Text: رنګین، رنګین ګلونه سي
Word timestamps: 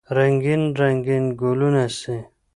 رنګین، 0.17 0.63
رنګین 0.79 1.25
ګلونه 1.39 1.83
سي 1.99 2.17